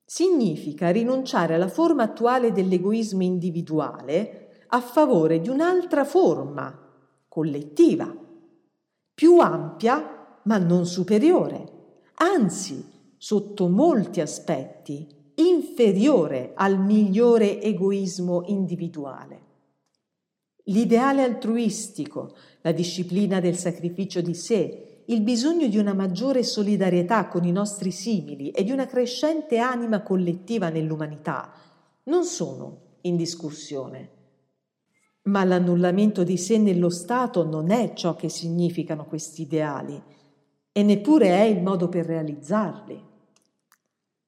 Significa 0.03 0.89
rinunciare 0.89 1.53
alla 1.53 1.67
forma 1.67 2.01
attuale 2.01 2.51
dell'egoismo 2.51 3.21
individuale 3.21 4.65
a 4.69 4.81
favore 4.81 5.39
di 5.39 5.49
un'altra 5.49 6.03
forma 6.03 6.75
collettiva, 7.27 8.11
più 9.13 9.37
ampia 9.37 10.39
ma 10.43 10.57
non 10.57 10.87
superiore, 10.87 11.73
anzi 12.15 12.95
sotto 13.27 13.67
molti 13.67 14.21
aspetti 14.21 15.05
inferiore 15.35 16.53
al 16.55 16.79
migliore 16.79 17.61
egoismo 17.61 18.43
individuale. 18.45 19.41
L'ideale 20.67 21.23
altruistico, 21.23 22.37
la 22.61 22.71
disciplina 22.71 23.41
del 23.41 23.57
sacrificio 23.57 24.21
di 24.21 24.33
sé, 24.33 25.03
il 25.07 25.19
bisogno 25.23 25.67
di 25.67 25.77
una 25.77 25.93
maggiore 25.93 26.41
solidarietà 26.41 27.27
con 27.27 27.43
i 27.43 27.51
nostri 27.51 27.91
simili 27.91 28.51
e 28.51 28.63
di 28.63 28.71
una 28.71 28.85
crescente 28.85 29.57
anima 29.57 30.03
collettiva 30.03 30.69
nell'umanità 30.69 31.51
non 32.03 32.23
sono 32.23 32.99
in 33.01 33.17
discussione. 33.17 34.09
Ma 35.23 35.43
l'annullamento 35.43 36.23
di 36.23 36.37
sé 36.37 36.57
nello 36.59 36.89
Stato 36.89 37.43
non 37.43 37.71
è 37.71 37.91
ciò 37.93 38.15
che 38.15 38.29
significano 38.29 39.03
questi 39.03 39.41
ideali 39.41 40.01
e 40.71 40.81
neppure 40.81 41.27
è 41.27 41.41
il 41.41 41.61
modo 41.61 41.89
per 41.89 42.05
realizzarli. 42.05 43.06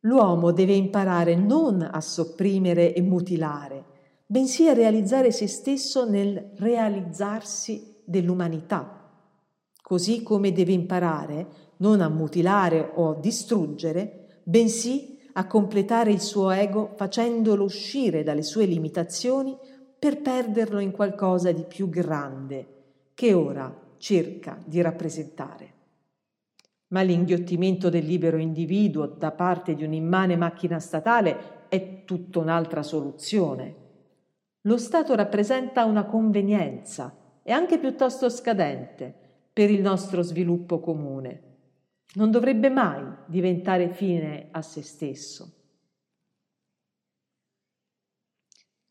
L'uomo 0.04 0.52
deve 0.52 0.74
imparare 0.74 1.36
non 1.36 1.82
a 1.82 2.00
sopprimere 2.00 2.94
e 2.94 3.02
mutilare, 3.02 3.84
bensì 4.26 4.70
a 4.70 4.74
realizzare 4.74 5.32
se 5.32 5.48
stesso 5.48 6.10
nel 6.10 6.52
realizzarsi 6.56 7.98
dell'umanità, 8.06 9.12
così 9.82 10.24
come 10.24 10.54
deve 10.54 10.72
imparare 10.72 11.48
non 11.78 12.00
a 12.00 12.08
mutilare 12.08 12.92
o 12.96 13.16
distruggere, 13.16 14.42
bensì 14.44 15.20
a 15.34 15.46
completare 15.48 16.12
il 16.12 16.22
suo 16.22 16.50
ego 16.50 16.94
facendolo 16.96 17.66
uscire 17.66 18.24
dalle 18.24 18.44
sue 18.44 18.66
limitazioni 18.66 19.58
per 19.98 20.22
perderlo 20.22 20.80
in 20.80 20.92
qualcosa 20.92 21.52
di 21.52 21.64
più 21.64 21.90
grande 21.90 22.68
che 23.14 23.34
ora 23.34 23.74
cerca 23.98 24.58
di 24.66 24.80
rappresentare. 24.82 25.79
Ma 26.90 27.02
l'inghiottimento 27.02 27.90
del 27.90 28.06
libero 28.06 28.38
individuo 28.38 29.06
da 29.06 29.32
parte 29.32 29.76
di 29.76 29.84
un'immane 29.84 30.36
macchina 30.36 30.80
statale 30.80 31.68
è 31.70 32.04
tutta 32.06 32.40
un'altra 32.40 32.84
soluzione. 32.84 33.76
Lo 34.62 34.78
Stato 34.78 35.16
rappresenta 35.16 35.86
una 35.86 36.06
convenienza 36.06 37.16
e 37.44 37.52
anche 37.52 37.80
piuttosto 37.80 38.30
scadente 38.30 39.14
per 39.54 39.70
il 39.72 39.82
nostro 39.82 40.22
sviluppo 40.22 40.80
comune 40.80 41.48
non 42.16 42.32
dovrebbe 42.32 42.70
mai 42.70 43.04
diventare 43.26 43.90
fine 43.90 44.48
a 44.52 44.62
se 44.62 44.82
stesso. 44.82 45.59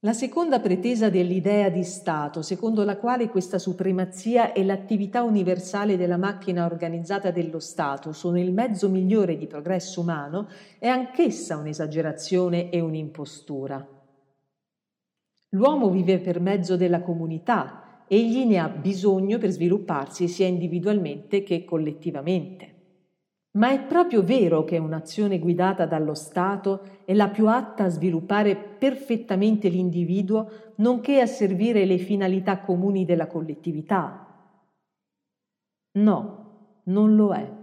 La 0.09 0.15
seconda 0.15 0.59
pretesa 0.59 1.11
dell'idea 1.11 1.69
di 1.69 1.85
Stato, 1.85 2.41
secondo 2.41 2.83
la 2.83 2.97
quale 2.97 3.29
questa 3.29 3.59
supremazia 3.59 4.55
e 4.55 4.65
l'attività 4.65 5.23
universale 5.23 5.99
della 5.99 6.17
macchina 6.17 6.65
organizzata 6.65 7.31
dello 7.31 7.59
Stato 7.59 8.13
sono 8.13 8.41
il 8.41 8.51
mezzo 8.51 8.89
migliore 8.89 9.37
di 9.37 9.47
progresso 9.47 10.01
umano, 10.01 10.49
è 10.79 10.87
anch'essa 10.89 11.59
un'esagerazione 11.59 12.71
e 12.71 12.81
un'impostura. 12.81 13.87
L'uomo 15.51 15.91
vive 15.91 16.21
per 16.21 16.41
mezzo 16.41 16.79
della 16.79 17.03
comunità, 17.03 18.05
egli 18.09 18.47
ne 18.47 18.61
ha 18.61 18.69
bisogno 18.71 19.37
per 19.37 19.51
svilupparsi 19.51 20.27
sia 20.27 20.47
individualmente 20.47 21.43
che 21.43 21.67
collettivamente. 21.67 22.78
Ma 23.53 23.71
è 23.73 23.81
proprio 23.87 24.23
vero 24.23 24.63
che 24.65 24.79
un'azione 24.79 25.39
guidata 25.39 25.87
dallo 25.87 26.15
Stato 26.15 27.03
è 27.05 27.15
la 27.15 27.29
più 27.29 27.49
atta 27.49 27.85
a 27.85 27.89
sviluppare 27.89 28.55
perfettamente 28.57 29.69
l'individuo, 29.69 30.73
nonché 30.77 31.21
a 31.21 31.27
servire 31.27 31.87
le 31.87 31.99
finalità 31.99 32.61
comuni 32.61 33.05
della 33.05 33.27
collettività? 33.27 34.27
No, 35.99 36.81
non 36.85 37.17
lo 37.17 37.33
è. 37.33 37.57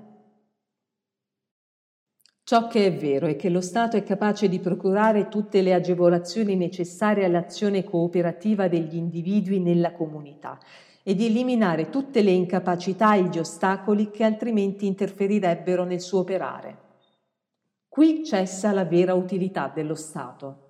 Ciò 2.44 2.68
che 2.68 2.88
è 2.88 2.94
vero 2.94 3.28
è 3.28 3.36
che 3.36 3.50
lo 3.50 3.62
Stato 3.62 3.96
è 3.96 4.04
capace 4.04 4.50
di 4.50 4.60
procurare 4.60 5.30
tutte 5.30 5.62
le 5.62 5.74
agevolazioni 5.74 6.56
necessarie 6.56 7.26
all'azione 7.26 7.84
cooperativa 7.84 8.68
degli 8.68 8.96
individui 8.96 9.60
nella 9.60 9.94
comunità 9.94 10.60
e 11.08 11.14
di 11.14 11.28
eliminare 11.28 11.90
tutte 11.92 12.24
le 12.24 12.32
incapacità 12.32 13.14
e 13.14 13.26
gli 13.26 13.38
ostacoli 13.38 14.10
che 14.10 14.24
altrimenti 14.24 14.88
interferirebbero 14.88 15.84
nel 15.84 16.02
suo 16.02 16.22
operare. 16.22 16.78
Qui 17.88 18.26
cessa 18.26 18.72
la 18.72 18.86
vera 18.86 19.14
utilità 19.14 19.72
dello 19.72 19.94
Stato. 19.94 20.64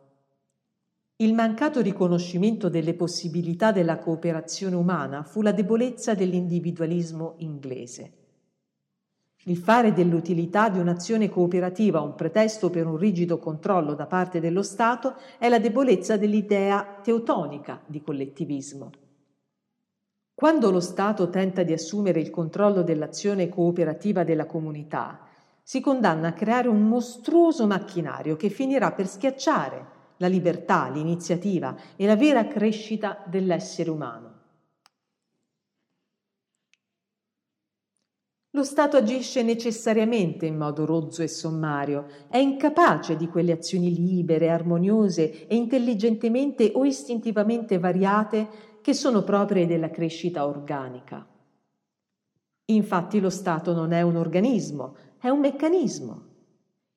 Il 1.16 1.34
mancato 1.34 1.80
riconoscimento 1.80 2.68
delle 2.68 2.96
possibilità 2.96 3.72
della 3.72 3.98
cooperazione 3.98 4.76
umana 4.76 5.24
fu 5.24 5.42
la 5.42 5.54
debolezza 5.54 6.14
dell'individualismo 6.14 7.36
inglese. 7.38 8.12
Il 9.46 9.56
fare 9.56 9.94
dell'utilità 9.94 10.68
di 10.68 10.80
un'azione 10.80 11.30
cooperativa 11.30 12.02
un 12.02 12.14
pretesto 12.14 12.70
per 12.70 12.88
un 12.88 12.98
rigido 12.98 13.40
controllo 13.40 13.94
da 13.94 14.06
parte 14.06 14.42
dello 14.42 14.64
Stato 14.64 15.16
è 15.38 15.48
la 15.48 15.60
debolezza 15.60 16.18
dell'idea 16.18 17.00
teotonica 17.02 17.82
di 17.86 18.02
collettivismo. 18.02 18.92
Quando 20.36 20.70
lo 20.70 20.82
Stato 20.82 21.30
tenta 21.30 21.64
di 21.64 21.72
assumere 21.72 22.20
il 22.20 22.30
controllo 22.30 22.84
dell'azione 22.84 23.48
cooperativa 23.48 24.26
della 24.26 24.46
comunità, 24.46 25.26
si 25.64 25.80
condanna 25.80 26.28
a 26.28 26.34
creare 26.34 26.68
un 26.68 26.82
mostruoso 26.90 27.66
macchinario 27.66 28.36
che 28.36 28.50
finirà 28.50 28.92
per 28.92 29.08
schiacciare 29.08 29.94
la 30.18 30.28
libertà, 30.28 30.90
l'iniziativa 30.90 31.74
e 31.96 32.06
la 32.06 32.18
vera 32.18 32.48
crescita 32.48 33.24
dell'essere 33.26 33.90
umano. 33.90 34.34
Lo 38.50 38.64
Stato 38.66 38.98
agisce 38.98 39.42
necessariamente 39.42 40.46
in 40.46 40.58
modo 40.58 40.86
rozzo 40.86 41.22
e 41.22 41.30
sommario, 41.30 42.08
è 42.28 42.38
incapace 42.38 43.16
di 43.16 43.30
quelle 43.30 43.54
azioni 43.54 43.96
libere, 43.96 44.50
armoniose 44.50 45.48
e 45.48 45.56
intelligentemente 45.56 46.72
o 46.74 46.84
istintivamente 46.84 47.80
variate 47.80 48.74
che 48.86 48.94
sono 48.94 49.24
proprie 49.24 49.66
della 49.66 49.90
crescita 49.90 50.46
organica. 50.46 51.26
Infatti 52.66 53.20
lo 53.20 53.32
Stato 53.32 53.74
non 53.74 53.94
è 53.94 54.04
un 54.04 54.16
organismo, 54.16 54.96
è 55.18 55.28
un 55.30 55.40
meccanismo 55.40 56.26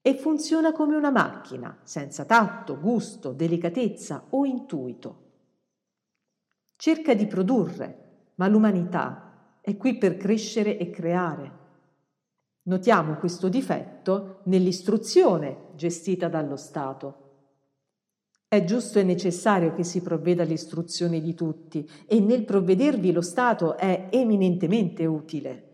e 0.03 0.15
funziona 0.15 0.73
come 0.73 0.97
una 0.97 1.11
macchina, 1.11 1.79
senza 1.85 2.27
tatto, 2.27 2.79
gusto, 2.79 3.33
delicatezza 3.33 4.27
o 4.29 4.45
intuito. 4.45 5.23
Cerca 6.77 7.15
di 7.15 7.27
produrre, 7.27 8.33
ma 8.35 8.49
l'umanità 8.49 9.57
è 9.63 9.75
qui 9.79 9.97
per 9.97 10.19
crescere 10.19 10.77
e 10.77 10.91
creare. 10.91 11.53
Notiamo 12.65 13.15
questo 13.15 13.49
difetto 13.49 14.41
nell'istruzione 14.43 15.69
gestita 15.75 16.29
dallo 16.29 16.57
Stato. 16.57 17.28
È 18.51 18.65
giusto 18.65 18.99
e 18.99 19.03
necessario 19.03 19.75
che 19.75 19.85
si 19.85 20.01
provveda 20.01 20.43
all'istruzione 20.43 21.21
di 21.21 21.35
tutti 21.35 21.87
e 22.07 22.19
nel 22.19 22.47
provvedervi 22.47 23.13
lo 23.13 23.21
Stato 23.21 23.77
è 23.77 24.09
eminentemente 24.11 25.05
utile. 25.05 25.65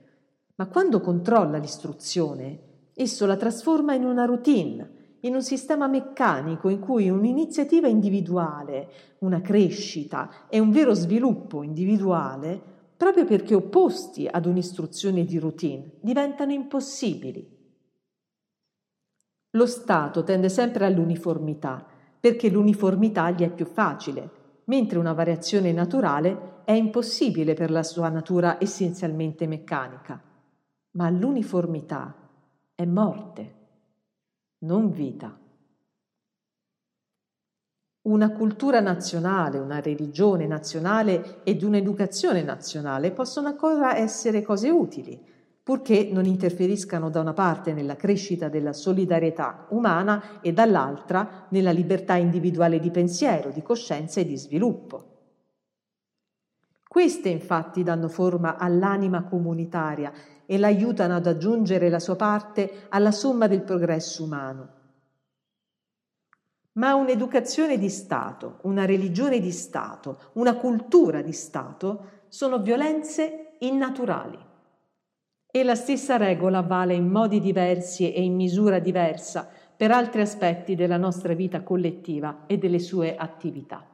Ma 0.56 0.66
quando 0.66 1.00
controlla 1.00 1.58
l'istruzione, 1.58 2.58
esso 2.92 3.26
la 3.26 3.37
trasforma 3.37 3.94
in 3.94 4.04
una 4.04 4.24
routine, 4.24 5.18
in 5.20 5.34
un 5.34 5.42
sistema 5.44 5.87
meccanico 5.87 6.68
in 6.68 6.80
cui 6.80 7.08
un'iniziativa 7.08 7.87
individuale, 7.87 8.90
una 9.18 9.40
crescita 9.40 10.48
e 10.48 10.58
un 10.58 10.72
vero 10.72 10.94
sviluppo 10.94 11.62
individuale, 11.62 12.60
proprio 12.96 13.24
perché 13.24 13.54
opposti 13.54 14.26
ad 14.28 14.46
un'istruzione 14.46 15.24
di 15.24 15.38
routine, 15.38 15.92
diventano 16.00 16.50
impossibili. 16.50 17.52
Lo 19.50 19.66
Stato 19.66 20.24
tende 20.24 20.48
sempre 20.48 20.87
all'uniformità 20.87 21.92
perché 22.24 22.48
l'uniformità 22.48 23.30
gli 23.32 23.42
è 23.42 23.50
più 23.50 23.66
facile, 23.66 24.30
mentre 24.64 24.98
una 24.98 25.12
variazione 25.12 25.72
naturale 25.72 26.62
è 26.64 26.72
impossibile 26.72 27.52
per 27.52 27.70
la 27.70 27.82
sua 27.82 28.08
natura 28.08 28.56
essenzialmente 28.58 29.46
meccanica. 29.46 30.18
Ma 30.92 31.10
l'uniformità 31.10 32.14
è 32.74 32.87
morte, 32.87 33.54
non 34.60 34.90
vita. 34.90 35.38
Una 38.04 38.30
cultura 38.30 38.80
nazionale, 38.80 39.58
una 39.58 39.82
religione 39.82 40.46
nazionale 40.46 41.42
ed 41.44 41.62
un'educazione 41.62 42.42
nazionale 42.42 43.10
possono 43.10 43.48
ancora 43.48 43.98
essere 43.98 44.40
cose 44.40 44.70
utili, 44.70 45.22
purché 45.64 46.11
non 46.12 46.27
interferiscano 46.27 47.09
da 47.09 47.20
una 47.20 47.33
parte 47.33 47.72
nella 47.72 47.96
crescita 47.96 48.50
della 48.50 48.74
solidarietà 48.74 49.66
umana 49.70 50.42
e 50.42 50.53
dall'altra 50.53 51.46
nella 51.48 51.70
libertà 51.70 52.16
individuale 52.16 52.79
di 52.79 52.90
pensiero, 52.90 53.48
di 53.48 53.62
coscienza 53.62 54.20
e 54.20 54.27
di 54.27 54.37
sviluppo. 54.37 55.12
Queste 56.87 57.31
infatti 57.31 57.83
danno 57.83 58.09
forma 58.09 58.59
all'anima 58.59 59.24
comunitaria 59.24 60.12
e 60.44 60.59
l'aiutano 60.59 61.16
ad 61.16 61.27
aggiungere 61.27 61.88
la 61.88 61.98
sua 61.98 62.14
parte 62.14 62.87
alla 62.90 63.11
somma 63.11 63.46
del 63.46 63.62
progresso 63.62 64.22
umano. 64.22 64.68
Ma 66.72 66.94
un'educazione 66.94 67.79
di 67.79 67.88
Stato, 67.88 68.59
una 68.64 68.85
religione 68.85 69.40
di 69.40 69.50
Stato, 69.50 70.31
una 70.35 70.57
cultura 70.57 71.22
di 71.22 71.33
Stato 71.33 72.22
sono 72.29 72.61
violenze 72.61 73.57
innaturali. 73.61 74.53
E 75.57 75.62
la 75.62 75.77
stessa 75.77 76.17
regola 76.17 76.62
vale 76.62 76.95
in 76.95 77.09
modi 77.09 77.38
diversi 77.38 78.12
e 78.12 78.21
in 78.25 78.35
misura 78.35 78.81
diversa 78.81 79.49
per 79.77 79.93
altri 79.93 80.21
aspetti 80.21 80.75
della 80.75 80.97
nostra 80.97 81.33
vita 81.33 81.62
collettiva 81.62 82.43
e 82.49 82.59
delle 82.59 82.81
sue 82.81 83.14
attività. 83.14 83.88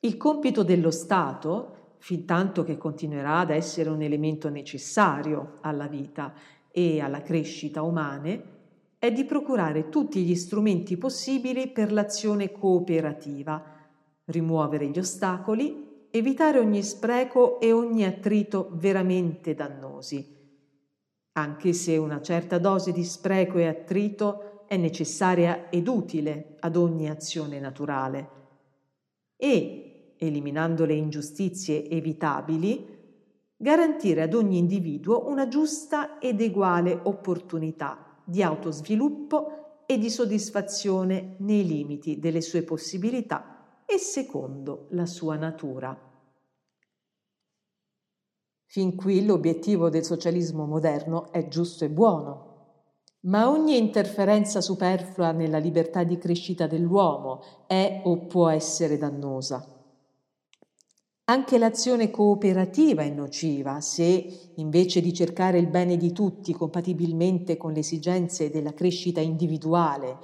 Il 0.00 0.18
compito 0.18 0.62
dello 0.62 0.90
Stato, 0.90 1.94
fin 1.96 2.26
tanto 2.26 2.64
che 2.64 2.76
continuerà 2.76 3.38
ad 3.38 3.48
essere 3.48 3.88
un 3.88 4.02
elemento 4.02 4.50
necessario 4.50 5.56
alla 5.62 5.86
vita 5.86 6.34
e 6.70 7.00
alla 7.00 7.22
crescita 7.22 7.80
umane, 7.80 8.42
è 8.98 9.10
di 9.10 9.24
procurare 9.24 9.88
tutti 9.88 10.22
gli 10.22 10.34
strumenti 10.34 10.98
possibili 10.98 11.68
per 11.68 11.90
l'azione 11.90 12.52
cooperativa, 12.52 13.64
rimuovere 14.26 14.88
gli 14.88 14.98
ostacoli 14.98 15.83
evitare 16.16 16.60
ogni 16.60 16.84
spreco 16.84 17.58
e 17.58 17.72
ogni 17.72 18.04
attrito 18.04 18.70
veramente 18.74 19.52
dannosi, 19.52 20.24
anche 21.32 21.72
se 21.72 21.96
una 21.96 22.22
certa 22.22 22.58
dose 22.58 22.92
di 22.92 23.02
spreco 23.02 23.58
e 23.58 23.66
attrito 23.66 24.62
è 24.68 24.76
necessaria 24.76 25.68
ed 25.70 25.88
utile 25.88 26.54
ad 26.60 26.76
ogni 26.76 27.10
azione 27.10 27.58
naturale. 27.58 28.28
E, 29.36 30.14
eliminando 30.16 30.84
le 30.84 30.94
ingiustizie 30.94 31.90
evitabili, 31.90 32.86
garantire 33.56 34.22
ad 34.22 34.34
ogni 34.34 34.58
individuo 34.58 35.26
una 35.26 35.48
giusta 35.48 36.20
ed 36.20 36.40
eguale 36.40 36.96
opportunità 37.02 38.20
di 38.24 38.40
autosviluppo 38.40 39.82
e 39.84 39.98
di 39.98 40.08
soddisfazione 40.08 41.34
nei 41.38 41.66
limiti 41.66 42.20
delle 42.20 42.40
sue 42.40 42.62
possibilità 42.62 43.53
e 43.86 43.98
secondo 43.98 44.86
la 44.90 45.06
sua 45.06 45.36
natura. 45.36 45.96
Fin 48.66 48.96
qui 48.96 49.24
l'obiettivo 49.24 49.88
del 49.88 50.04
socialismo 50.04 50.66
moderno 50.66 51.30
è 51.30 51.46
giusto 51.46 51.84
e 51.84 51.90
buono, 51.90 52.52
ma 53.20 53.48
ogni 53.48 53.78
interferenza 53.78 54.60
superflua 54.60 55.32
nella 55.32 55.58
libertà 55.58 56.02
di 56.02 56.18
crescita 56.18 56.66
dell'uomo 56.66 57.40
è 57.66 58.02
o 58.04 58.26
può 58.26 58.48
essere 58.48 58.98
dannosa. 58.98 59.64
Anche 61.26 61.56
l'azione 61.56 62.10
cooperativa 62.10 63.02
è 63.02 63.08
nociva 63.08 63.80
se, 63.80 64.52
invece 64.56 65.00
di 65.00 65.14
cercare 65.14 65.58
il 65.58 65.68
bene 65.68 65.96
di 65.96 66.12
tutti 66.12 66.52
compatibilmente 66.52 67.56
con 67.56 67.72
le 67.72 67.78
esigenze 67.78 68.50
della 68.50 68.74
crescita 68.74 69.20
individuale, 69.20 70.18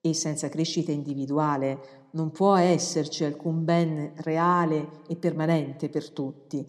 e 0.00 0.14
senza 0.14 0.48
crescita 0.48 0.90
individuale 0.90 2.01
non 2.12 2.30
può 2.30 2.56
esserci 2.56 3.24
alcun 3.24 3.64
ben 3.64 4.12
reale 4.16 5.02
e 5.08 5.16
permanente 5.16 5.88
per 5.88 6.10
tutti, 6.10 6.66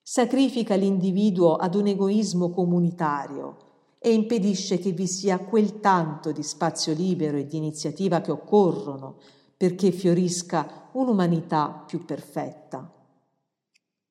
sacrifica 0.00 0.74
l'individuo 0.74 1.56
ad 1.56 1.74
un 1.74 1.86
egoismo 1.86 2.50
comunitario 2.50 3.56
e 3.98 4.12
impedisce 4.12 4.78
che 4.78 4.90
vi 4.90 5.06
sia 5.06 5.38
quel 5.38 5.80
tanto 5.80 6.30
di 6.30 6.42
spazio 6.42 6.92
libero 6.92 7.38
e 7.38 7.46
di 7.46 7.56
iniziativa 7.56 8.20
che 8.20 8.30
occorrono 8.30 9.16
perché 9.56 9.92
fiorisca 9.92 10.90
un'umanità 10.92 11.84
più 11.86 12.04
perfetta. 12.04 12.92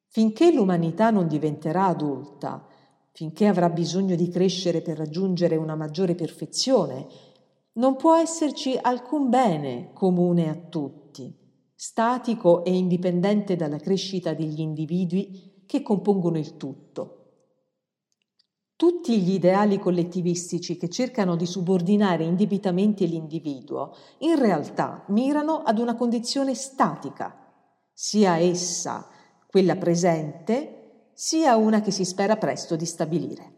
Finché 0.07 0.51
l'umanità 0.51 1.11
non 1.11 1.27
diventerà 1.27 1.85
adulta, 1.85 2.65
finché 3.11 3.45
avrà 3.45 3.69
bisogno 3.69 4.15
di 4.15 4.29
crescere 4.29 4.81
per 4.81 4.97
raggiungere 4.97 5.55
una 5.55 5.75
maggiore 5.75 6.15
perfezione, 6.15 7.05
non 7.73 7.95
può 7.95 8.15
esserci 8.15 8.77
alcun 8.79 9.29
bene 9.29 9.91
comune 9.93 10.49
a 10.49 10.55
tutti, 10.55 11.35
statico 11.73 12.63
e 12.63 12.75
indipendente 12.75 13.55
dalla 13.55 13.77
crescita 13.77 14.33
degli 14.33 14.59
individui 14.59 15.63
che 15.65 15.81
compongono 15.81 16.37
il 16.37 16.57
tutto. 16.57 17.19
Tutti 18.75 19.21
gli 19.21 19.33
ideali 19.33 19.79
collettivistici 19.79 20.77
che 20.77 20.89
cercano 20.89 21.35
di 21.35 21.45
subordinare 21.45 22.25
indebitamente 22.25 23.05
l'individuo 23.05 23.95
in 24.19 24.37
realtà 24.37 25.05
mirano 25.07 25.61
ad 25.63 25.79
una 25.79 25.95
condizione 25.95 26.53
statica, 26.53 27.53
sia 27.93 28.37
essa 28.37 29.07
quella 29.47 29.75
presente, 29.75 31.11
sia 31.13 31.55
una 31.55 31.81
che 31.81 31.91
si 31.91 32.03
spera 32.03 32.35
presto 32.37 32.75
di 32.75 32.85
stabilire. 32.85 33.53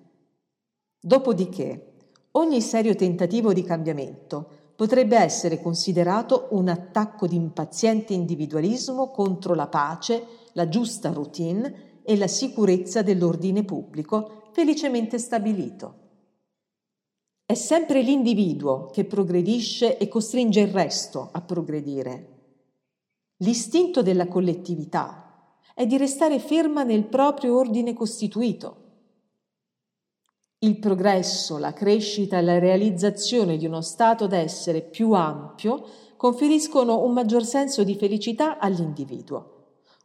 Dopodiché, 0.99 1.95
ogni 2.38 2.62
serio 2.62 2.95
tentativo 2.95 3.54
di 3.54 3.63
cambiamento 3.63 4.63
potrebbe 4.76 5.17
essere 5.17 5.62
considerato 5.62 6.48
un 6.52 6.67
attacco 6.67 7.28
di 7.28 7.36
impaziente 7.36 8.13
individualismo 8.13 9.10
contro 9.10 9.54
la 9.54 9.67
pace, 9.67 10.26
la 10.54 10.67
giusta 10.67 11.12
routine 11.12 12.02
e 12.04 12.17
la 12.17 12.28
sicurezza 12.28 13.02
dell'ordine 13.02 13.63
pubblico 13.63 14.50
felicemente 14.52 15.17
stabilito. 15.17 16.04
È 17.45 17.54
sempre 17.54 18.02
l'individuo 18.02 18.88
che 18.88 19.06
progredisce 19.06 19.98
e 19.98 20.08
costringe 20.08 20.62
il 20.62 20.69
resto 20.69 21.30
a 21.32 21.41
progredire. 21.41 22.34
L'istinto 23.38 24.02
della 24.02 24.28
collettività 24.28 25.54
è 25.74 25.86
di 25.86 25.98
restare 25.98 26.39
ferma 26.39 26.84
nel 26.84 27.06
proprio 27.06 27.58
ordine 27.58 27.93
costituito. 27.93 28.85
Il 30.65 30.80
progresso, 30.80 31.60
la 31.60 31.73
crescita 31.73 32.39
e 32.39 32.41
la 32.41 32.58
realizzazione 32.58 33.56
di 33.56 33.67
uno 33.67 33.82
stato 33.82 34.25
d'essere 34.25 34.82
più 34.82 35.12
ampio 35.12 35.86
conferiscono 36.17 37.04
un 37.04 37.13
maggior 37.13 37.45
senso 37.45 37.84
di 37.84 37.93
felicità 37.93 38.58
all'individuo. 38.58 39.51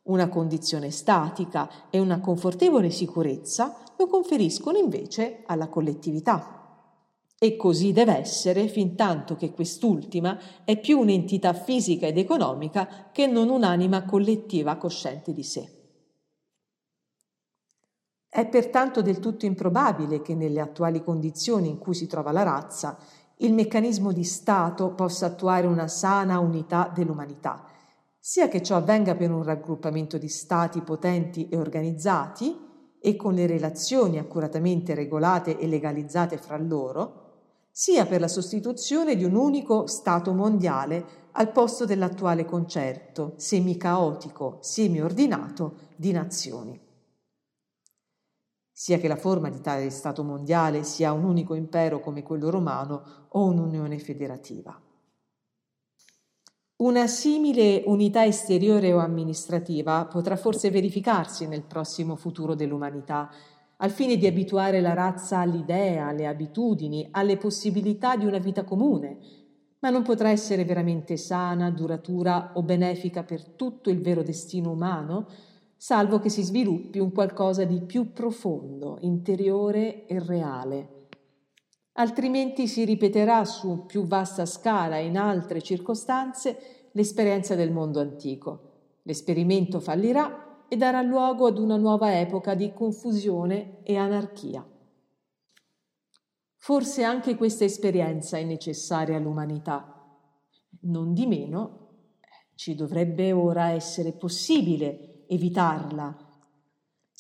Una 0.02 0.28
condizione 0.28 0.90
statica 0.90 1.88
e 1.88 1.98
una 1.98 2.20
confortevole 2.20 2.90
sicurezza 2.90 3.74
lo 3.96 4.06
conferiscono 4.06 4.76
invece 4.76 5.44
alla 5.46 5.68
collettività. 5.68 6.92
E 7.38 7.56
così 7.56 7.92
deve 7.92 8.18
essere 8.18 8.68
fin 8.68 8.94
tanto 8.96 9.36
che 9.36 9.52
quest'ultima 9.52 10.38
è 10.64 10.78
più 10.78 10.98
un'entità 10.98 11.54
fisica 11.54 12.06
ed 12.06 12.18
economica 12.18 13.08
che 13.10 13.26
non 13.26 13.48
un'anima 13.48 14.04
collettiva 14.04 14.76
cosciente 14.76 15.32
di 15.32 15.42
sé. 15.42 15.79
È 18.32 18.46
pertanto 18.46 19.02
del 19.02 19.18
tutto 19.18 19.44
improbabile 19.44 20.22
che 20.22 20.36
nelle 20.36 20.60
attuali 20.60 21.02
condizioni 21.02 21.68
in 21.68 21.78
cui 21.78 21.94
si 21.94 22.06
trova 22.06 22.30
la 22.30 22.44
razza 22.44 22.96
il 23.38 23.52
meccanismo 23.52 24.12
di 24.12 24.22
Stato 24.22 24.92
possa 24.92 25.26
attuare 25.26 25.66
una 25.66 25.88
sana 25.88 26.38
unità 26.38 26.88
dell'umanità, 26.94 27.64
sia 28.20 28.46
che 28.46 28.62
ciò 28.62 28.76
avvenga 28.76 29.16
per 29.16 29.32
un 29.32 29.42
raggruppamento 29.42 30.16
di 30.16 30.28
Stati 30.28 30.80
potenti 30.82 31.48
e 31.48 31.56
organizzati, 31.56 32.68
e 33.00 33.16
con 33.16 33.34
le 33.34 33.48
relazioni 33.48 34.18
accuratamente 34.18 34.94
regolate 34.94 35.58
e 35.58 35.66
legalizzate 35.66 36.36
fra 36.36 36.56
loro, 36.56 37.30
sia 37.72 38.06
per 38.06 38.20
la 38.20 38.28
sostituzione 38.28 39.16
di 39.16 39.24
un 39.24 39.34
unico 39.34 39.88
Stato 39.88 40.34
mondiale 40.34 41.28
al 41.32 41.50
posto 41.50 41.84
dell'attuale 41.84 42.44
concerto 42.44 43.32
semi-caotico, 43.36 44.58
semi-ordinato 44.60 45.74
di 45.96 46.12
nazioni. 46.12 46.89
Sia 48.80 48.96
che 48.96 49.08
la 49.08 49.16
forma 49.16 49.50
di 49.50 49.60
tale 49.60 49.90
Stato 49.90 50.24
mondiale 50.24 50.84
sia 50.84 51.12
un 51.12 51.24
unico 51.24 51.52
impero 51.52 52.00
come 52.00 52.22
quello 52.22 52.48
romano 52.48 53.26
o 53.28 53.44
un'unione 53.44 53.98
federativa. 53.98 54.80
Una 56.76 57.06
simile 57.06 57.82
unità 57.84 58.24
esteriore 58.24 58.90
o 58.94 58.98
amministrativa 59.00 60.06
potrà 60.06 60.34
forse 60.36 60.70
verificarsi 60.70 61.46
nel 61.46 61.64
prossimo 61.64 62.16
futuro 62.16 62.54
dell'umanità, 62.54 63.28
al 63.76 63.90
fine 63.90 64.16
di 64.16 64.26
abituare 64.26 64.80
la 64.80 64.94
razza 64.94 65.40
all'idea, 65.40 66.06
alle 66.06 66.26
abitudini, 66.26 67.06
alle 67.10 67.36
possibilità 67.36 68.16
di 68.16 68.24
una 68.24 68.38
vita 68.38 68.64
comune, 68.64 69.18
ma 69.80 69.90
non 69.90 70.02
potrà 70.02 70.30
essere 70.30 70.64
veramente 70.64 71.18
sana, 71.18 71.70
duratura 71.70 72.52
o 72.54 72.62
benefica 72.62 73.24
per 73.24 73.44
tutto 73.44 73.90
il 73.90 74.00
vero 74.00 74.22
destino 74.22 74.70
umano, 74.70 75.26
salvo 75.80 76.18
che 76.18 76.28
si 76.28 76.42
sviluppi 76.42 76.98
un 76.98 77.10
qualcosa 77.10 77.64
di 77.64 77.80
più 77.80 78.12
profondo, 78.12 78.98
interiore 79.00 80.04
e 80.04 80.18
reale. 80.22 81.06
Altrimenti 81.92 82.68
si 82.68 82.84
ripeterà 82.84 83.46
su 83.46 83.86
più 83.86 84.04
vasta 84.04 84.44
scala 84.44 84.98
e 84.98 85.06
in 85.06 85.16
altre 85.16 85.62
circostanze 85.62 86.90
l'esperienza 86.92 87.54
del 87.54 87.72
mondo 87.72 87.98
antico. 87.98 88.98
L'esperimento 89.04 89.80
fallirà 89.80 90.66
e 90.68 90.76
darà 90.76 91.00
luogo 91.00 91.46
ad 91.46 91.56
una 91.56 91.76
nuova 91.76 92.20
epoca 92.20 92.54
di 92.54 92.74
confusione 92.74 93.78
e 93.82 93.96
anarchia. 93.96 94.62
Forse 96.56 97.04
anche 97.04 97.36
questa 97.36 97.64
esperienza 97.64 98.36
è 98.36 98.44
necessaria 98.44 99.16
all'umanità. 99.16 99.98
Non 100.80 101.14
di 101.14 101.26
meno, 101.26 101.78
ci 102.54 102.74
dovrebbe 102.74 103.32
ora 103.32 103.70
essere 103.70 104.12
possibile 104.12 105.09
evitarla 105.32 106.28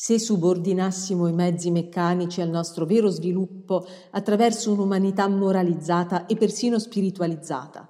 se 0.00 0.18
subordinassimo 0.18 1.28
i 1.28 1.32
mezzi 1.34 1.70
meccanici 1.70 2.40
al 2.40 2.48
nostro 2.48 2.86
vero 2.86 3.10
sviluppo 3.10 3.86
attraverso 4.12 4.72
un'umanità 4.72 5.28
moralizzata 5.28 6.24
e 6.24 6.36
persino 6.36 6.78
spiritualizzata, 6.78 7.86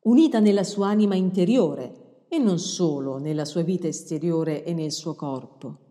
unita 0.00 0.40
nella 0.40 0.64
sua 0.64 0.88
anima 0.88 1.14
interiore 1.14 2.24
e 2.28 2.38
non 2.38 2.58
solo 2.58 3.18
nella 3.18 3.44
sua 3.44 3.62
vita 3.62 3.86
esteriore 3.86 4.64
e 4.64 4.74
nel 4.74 4.90
suo 4.90 5.14
corpo. 5.14 5.83